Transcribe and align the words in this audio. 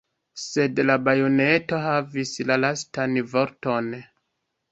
Sed 0.43 0.79
la 0.89 0.93
bajoneto 1.07 1.81
havis 1.83 2.33
la 2.51 2.57
lastan 2.63 3.15
vorton. 3.35 3.93